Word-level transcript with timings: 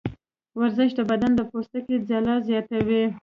ورزش 0.59 0.89
د 0.95 0.99
بدن 1.09 1.31
د 1.35 1.41
پوستکي 1.51 1.95
ځلا 2.09 2.35
زیاتوي. 2.47 3.03